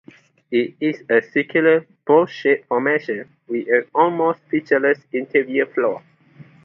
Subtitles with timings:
[0.49, 6.01] It is a circular, bowl-shaped formation with an almost featureless interior floor.